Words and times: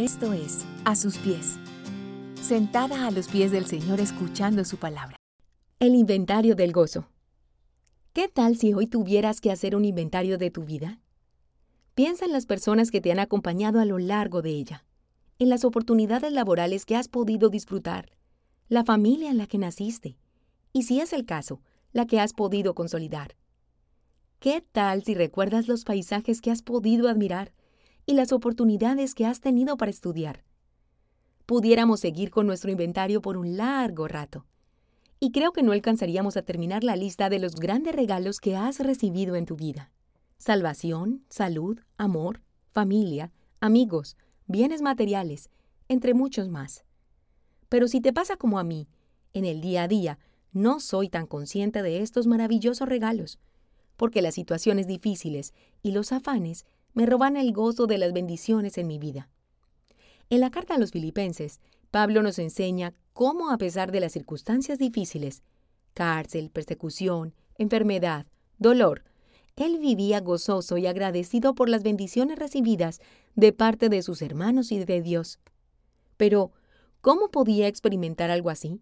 Esto 0.00 0.32
es 0.32 0.64
A 0.86 0.96
sus 0.96 1.18
pies. 1.18 1.58
Sentada 2.40 3.06
a 3.06 3.10
los 3.10 3.28
pies 3.28 3.52
del 3.52 3.66
Señor 3.66 4.00
escuchando 4.00 4.64
su 4.64 4.78
palabra. 4.78 5.18
El 5.78 5.94
inventario 5.94 6.56
del 6.56 6.72
gozo. 6.72 7.10
¿Qué 8.14 8.26
tal 8.26 8.56
si 8.56 8.72
hoy 8.72 8.86
tuvieras 8.86 9.42
que 9.42 9.50
hacer 9.50 9.76
un 9.76 9.84
inventario 9.84 10.38
de 10.38 10.50
tu 10.50 10.64
vida? 10.64 11.02
Piensa 11.94 12.24
en 12.24 12.32
las 12.32 12.46
personas 12.46 12.90
que 12.90 13.02
te 13.02 13.12
han 13.12 13.18
acompañado 13.18 13.78
a 13.78 13.84
lo 13.84 13.98
largo 13.98 14.40
de 14.40 14.52
ella, 14.52 14.86
en 15.38 15.50
las 15.50 15.66
oportunidades 15.66 16.32
laborales 16.32 16.86
que 16.86 16.96
has 16.96 17.08
podido 17.08 17.50
disfrutar, 17.50 18.08
la 18.70 18.84
familia 18.84 19.28
en 19.28 19.36
la 19.36 19.46
que 19.46 19.58
naciste, 19.58 20.16
y 20.72 20.84
si 20.84 21.02
es 21.02 21.12
el 21.12 21.26
caso, 21.26 21.60
la 21.92 22.06
que 22.06 22.20
has 22.20 22.32
podido 22.32 22.74
consolidar. 22.74 23.36
¿Qué 24.38 24.64
tal 24.72 25.04
si 25.04 25.14
recuerdas 25.14 25.68
los 25.68 25.84
paisajes 25.84 26.40
que 26.40 26.50
has 26.50 26.62
podido 26.62 27.06
admirar, 27.06 27.52
y 28.10 28.14
las 28.14 28.32
oportunidades 28.32 29.14
que 29.14 29.24
has 29.24 29.40
tenido 29.40 29.76
para 29.76 29.92
estudiar. 29.92 30.42
Pudiéramos 31.46 32.00
seguir 32.00 32.32
con 32.32 32.44
nuestro 32.44 32.72
inventario 32.72 33.22
por 33.22 33.36
un 33.36 33.56
largo 33.56 34.08
rato. 34.08 34.46
Y 35.20 35.30
creo 35.30 35.52
que 35.52 35.62
no 35.62 35.70
alcanzaríamos 35.70 36.36
a 36.36 36.42
terminar 36.42 36.82
la 36.82 36.96
lista 36.96 37.28
de 37.28 37.38
los 37.38 37.54
grandes 37.54 37.94
regalos 37.94 38.40
que 38.40 38.56
has 38.56 38.80
recibido 38.80 39.36
en 39.36 39.46
tu 39.46 39.54
vida. 39.54 39.92
Salvación, 40.38 41.24
salud, 41.28 41.78
amor, 41.98 42.42
familia, 42.72 43.30
amigos, 43.60 44.16
bienes 44.48 44.82
materiales, 44.82 45.48
entre 45.86 46.12
muchos 46.12 46.48
más. 46.48 46.84
Pero 47.68 47.86
si 47.86 48.00
te 48.00 48.12
pasa 48.12 48.36
como 48.36 48.58
a 48.58 48.64
mí, 48.64 48.88
en 49.34 49.44
el 49.44 49.60
día 49.60 49.84
a 49.84 49.88
día, 49.88 50.18
no 50.50 50.80
soy 50.80 51.08
tan 51.08 51.28
consciente 51.28 51.80
de 51.80 52.02
estos 52.02 52.26
maravillosos 52.26 52.88
regalos, 52.88 53.38
porque 53.96 54.20
las 54.20 54.34
situaciones 54.34 54.88
difíciles 54.88 55.54
y 55.80 55.92
los 55.92 56.10
afanes 56.10 56.66
me 56.94 57.06
roban 57.06 57.36
el 57.36 57.52
gozo 57.52 57.86
de 57.86 57.98
las 57.98 58.12
bendiciones 58.12 58.78
en 58.78 58.86
mi 58.86 58.98
vida. 58.98 59.28
En 60.28 60.40
la 60.40 60.50
carta 60.50 60.74
a 60.74 60.78
los 60.78 60.92
filipenses, 60.92 61.60
Pablo 61.90 62.22
nos 62.22 62.38
enseña 62.38 62.94
cómo 63.12 63.50
a 63.50 63.58
pesar 63.58 63.90
de 63.92 64.00
las 64.00 64.12
circunstancias 64.12 64.78
difíciles, 64.78 65.42
cárcel, 65.94 66.50
persecución, 66.50 67.34
enfermedad, 67.58 68.26
dolor, 68.58 69.02
él 69.56 69.78
vivía 69.78 70.20
gozoso 70.20 70.78
y 70.78 70.86
agradecido 70.86 71.54
por 71.54 71.68
las 71.68 71.82
bendiciones 71.82 72.38
recibidas 72.38 73.00
de 73.34 73.52
parte 73.52 73.90
de 73.90 74.02
sus 74.02 74.22
hermanos 74.22 74.72
y 74.72 74.82
de 74.82 75.02
Dios. 75.02 75.38
Pero, 76.16 76.52
¿cómo 77.02 77.28
podía 77.30 77.68
experimentar 77.68 78.30
algo 78.30 78.48
así? 78.48 78.80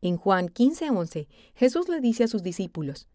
En 0.00 0.16
Juan 0.16 0.48
15:11, 0.48 1.26
Jesús 1.54 1.88
le 1.88 2.00
dice 2.00 2.24
a 2.24 2.28
sus 2.28 2.42
discípulos, 2.42 3.08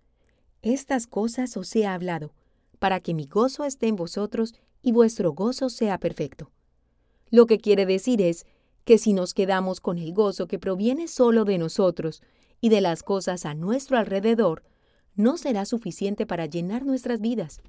Estas 0.62 1.08
cosas 1.08 1.56
os 1.56 1.74
he 1.76 1.86
hablado, 1.86 2.34
para 2.80 3.00
que 3.00 3.14
mi 3.14 3.28
gozo 3.28 3.64
esté 3.64 3.88
en 3.88 3.96
vosotros 3.96 4.54
y 4.82 4.92
vuestro 4.92 5.34
gozo 5.34 5.70
sea 5.70 6.00
perfecto. 6.00 6.52
Lo 7.30 7.46
que 7.46 7.58
quiere 7.58 7.86
decir 7.86 8.22
es 8.22 8.46
que 8.84 8.98
si 8.98 9.14
nos 9.14 9.34
quedamos 9.34 9.82
con 9.82 9.98
el 9.98 10.14
gozo 10.14 10.48
que 10.48 10.60
proviene 10.60 11.08
solo 11.08 11.44
de 11.44 11.58
nosotros 11.58 12.22
y 12.62 12.70
de 12.70 12.82
las 12.82 13.04
cosas 13.04 13.46
a 13.46 13.56
nuestro 13.56 13.98
alrededor, 13.98 14.64
no 15.16 15.38
será 15.38 15.66
suficiente 15.66 16.26
para 16.26 16.46
llenar 16.46 16.86
nuestras 16.86 17.20
vidas. 17.20 17.62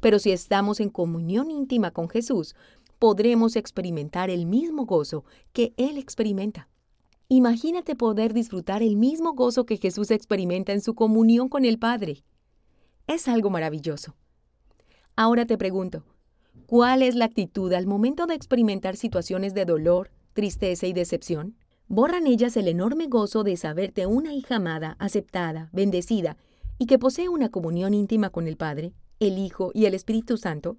Pero 0.00 0.18
si 0.18 0.30
estamos 0.30 0.80
en 0.80 0.88
comunión 0.88 1.50
íntima 1.50 1.90
con 1.90 2.08
Jesús, 2.08 2.54
podremos 2.98 3.56
experimentar 3.56 4.30
el 4.30 4.46
mismo 4.46 4.86
gozo 4.86 5.24
que 5.52 5.74
Él 5.76 5.98
experimenta. 5.98 6.68
Imagínate 7.28 7.96
poder 7.96 8.32
disfrutar 8.32 8.82
el 8.82 8.96
mismo 8.96 9.32
gozo 9.32 9.66
que 9.66 9.78
Jesús 9.78 10.10
experimenta 10.10 10.72
en 10.72 10.80
su 10.80 10.94
comunión 10.94 11.48
con 11.48 11.64
el 11.64 11.78
Padre. 11.78 12.24
Es 13.06 13.26
algo 13.26 13.50
maravilloso. 13.50 14.14
Ahora 15.14 15.44
te 15.44 15.58
pregunto, 15.58 16.04
¿cuál 16.66 17.02
es 17.02 17.14
la 17.14 17.26
actitud 17.26 17.72
al 17.74 17.86
momento 17.86 18.26
de 18.26 18.34
experimentar 18.34 18.96
situaciones 18.96 19.52
de 19.52 19.66
dolor, 19.66 20.10
tristeza 20.32 20.86
y 20.86 20.94
decepción? 20.94 21.56
¿Borran 21.86 22.26
ellas 22.26 22.56
el 22.56 22.66
enorme 22.66 23.08
gozo 23.08 23.44
de 23.44 23.58
saberte 23.58 24.06
una 24.06 24.32
hija 24.32 24.56
amada, 24.56 24.96
aceptada, 24.98 25.68
bendecida 25.72 26.38
y 26.78 26.86
que 26.86 26.98
posee 26.98 27.28
una 27.28 27.50
comunión 27.50 27.92
íntima 27.92 28.30
con 28.30 28.46
el 28.46 28.56
Padre, 28.56 28.94
el 29.20 29.36
Hijo 29.36 29.70
y 29.74 29.84
el 29.84 29.92
Espíritu 29.92 30.38
Santo? 30.38 30.78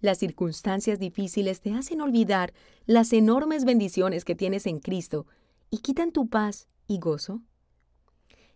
Las 0.00 0.16
circunstancias 0.16 0.98
difíciles 0.98 1.60
te 1.60 1.74
hacen 1.74 2.00
olvidar 2.00 2.54
las 2.86 3.12
enormes 3.12 3.66
bendiciones 3.66 4.24
que 4.24 4.34
tienes 4.34 4.66
en 4.66 4.78
Cristo 4.78 5.26
y 5.70 5.78
quitan 5.78 6.10
tu 6.10 6.28
paz 6.28 6.68
y 6.86 6.98
gozo. 6.98 7.42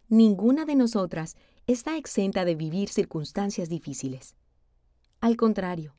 Ninguna 0.09 0.65
de 0.65 0.75
nosotras 0.75 1.37
está 1.67 1.99
exenta 1.99 2.47
de 2.47 2.55
vivir 2.55 2.89
circunstancias 2.89 3.69
difíciles. 3.69 4.37
Al 5.21 5.37
contrario, 5.37 5.95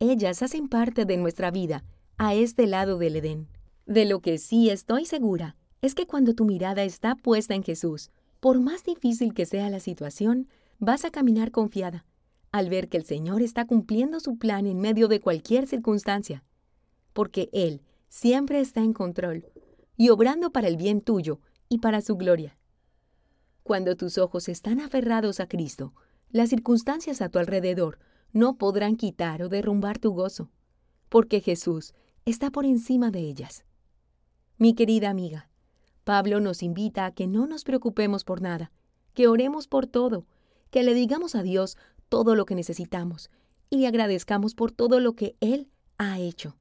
ellas 0.00 0.42
hacen 0.42 0.68
parte 0.68 1.04
de 1.04 1.18
nuestra 1.18 1.50
vida 1.50 1.84
a 2.16 2.34
este 2.34 2.66
lado 2.66 2.96
del 2.96 3.16
Edén. 3.16 3.48
De 3.84 4.06
lo 4.06 4.20
que 4.20 4.38
sí 4.38 4.70
estoy 4.70 5.04
segura 5.04 5.56
es 5.82 5.94
que 5.94 6.06
cuando 6.06 6.34
tu 6.34 6.46
mirada 6.46 6.82
está 6.82 7.16
puesta 7.16 7.54
en 7.54 7.62
Jesús, 7.62 8.10
por 8.40 8.58
más 8.60 8.82
difícil 8.82 9.34
que 9.34 9.44
sea 9.44 9.68
la 9.68 9.78
situación, 9.78 10.48
vas 10.78 11.04
a 11.04 11.10
caminar 11.10 11.50
confiada, 11.50 12.06
al 12.50 12.70
ver 12.70 12.88
que 12.88 12.96
el 12.96 13.04
Señor 13.04 13.42
está 13.42 13.66
cumpliendo 13.66 14.20
su 14.20 14.38
plan 14.38 14.66
en 14.66 14.80
medio 14.80 15.08
de 15.08 15.20
cualquier 15.20 15.66
circunstancia, 15.66 16.42
porque 17.12 17.50
Él 17.52 17.82
siempre 18.08 18.60
está 18.60 18.80
en 18.80 18.94
control 18.94 19.44
y 19.98 20.08
obrando 20.08 20.50
para 20.50 20.68
el 20.68 20.78
bien 20.78 21.02
tuyo 21.02 21.40
y 21.68 21.78
para 21.78 22.00
su 22.00 22.16
gloria. 22.16 22.56
Cuando 23.62 23.96
tus 23.96 24.16
ojos 24.16 24.48
están 24.48 24.80
aferrados 24.80 25.40
a 25.40 25.46
Cristo, 25.46 25.92
las 26.30 26.48
circunstancias 26.48 27.20
a 27.20 27.28
tu 27.28 27.38
alrededor 27.38 27.98
no 28.36 28.58
podrán 28.58 28.96
quitar 28.96 29.42
o 29.42 29.48
derrumbar 29.48 29.98
tu 29.98 30.12
gozo, 30.12 30.50
porque 31.08 31.40
Jesús 31.40 31.94
está 32.26 32.50
por 32.50 32.66
encima 32.66 33.10
de 33.10 33.20
ellas. 33.20 33.64
Mi 34.58 34.74
querida 34.74 35.08
amiga, 35.08 35.48
Pablo 36.04 36.38
nos 36.40 36.62
invita 36.62 37.06
a 37.06 37.12
que 37.12 37.26
no 37.26 37.46
nos 37.46 37.64
preocupemos 37.64 38.24
por 38.24 38.42
nada, 38.42 38.72
que 39.14 39.26
oremos 39.26 39.68
por 39.68 39.86
todo, 39.86 40.26
que 40.70 40.82
le 40.82 40.92
digamos 40.92 41.34
a 41.34 41.42
Dios 41.42 41.78
todo 42.10 42.34
lo 42.34 42.44
que 42.44 42.54
necesitamos 42.54 43.30
y 43.70 43.78
le 43.78 43.86
agradezcamos 43.86 44.54
por 44.54 44.70
todo 44.70 45.00
lo 45.00 45.14
que 45.14 45.34
Él 45.40 45.70
ha 45.96 46.18
hecho. 46.20 46.58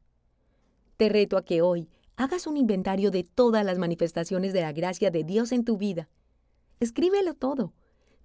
Te 0.96 1.10
reto 1.10 1.36
a 1.36 1.44
que 1.44 1.62
hoy 1.62 1.90
hagas 2.16 2.48
un 2.48 2.56
inventario 2.56 3.12
de 3.12 3.26
todas 3.26 3.66
las 3.66 3.78
manifestaciones 3.78 4.54
de 4.54 4.62
la 4.62 4.72
gracia 4.72 5.12
de 5.12 5.26
Dios 5.26 5.52
en 5.52 5.66
tu 5.66 5.78
vida. 5.78 6.08
Escríbelo 6.80 7.34
todo. 7.34 7.74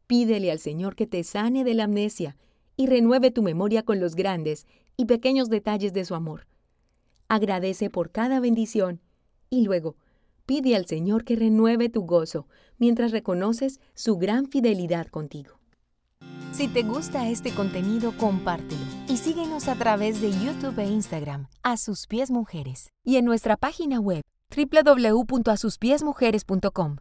Pídele 0.06 0.53
al 0.53 0.60
Señor 0.60 0.94
que 0.94 1.09
te 1.09 1.25
sane 1.25 1.65
de 1.65 1.75
la 1.75 1.84
amnesia 1.84 2.37
y 2.80 2.86
renueve 2.86 3.30
tu 3.30 3.42
memoria 3.42 3.82
con 3.82 4.00
los 4.00 4.14
grandes 4.14 4.66
y 4.96 5.04
pequeños 5.04 5.50
detalles 5.50 5.92
de 5.92 6.06
su 6.06 6.14
amor. 6.14 6.46
Agradece 7.28 7.91
por 7.91 8.10
cada 8.10 8.41
bendición 8.41 9.02
y 9.50 9.64
luego 9.64 9.96
pide 10.46 10.76
al 10.76 10.86
Señor 10.86 11.24
que 11.24 11.36
renueve 11.36 11.91
tu 11.91 12.06
gozo 12.06 12.46
mientras 12.78 13.12
reconoces 13.12 13.80
su 13.92 14.16
gran 14.16 14.46
fidelidad 14.46 15.08
contigo. 15.08 15.60
Si 16.52 16.68
te 16.68 16.82
gusta 16.82 17.28
este 17.28 17.52
contenido, 17.52 18.16
compártelo 18.16 18.80
y 19.08 19.18
síguenos 19.18 19.68
a 19.68 19.74
través 19.74 20.22
de 20.22 20.30
YouTube 20.30 20.78
e 20.78 20.86
Instagram, 20.86 21.48
A 21.62 21.76
Sus 21.76 22.06
Pies 22.06 22.30
Mujeres, 22.30 22.88
y 23.04 23.16
en 23.16 23.26
nuestra 23.26 23.58
página 23.58 24.00
web 24.00 24.22
www.asuspiesmujeres.com. 24.56 26.97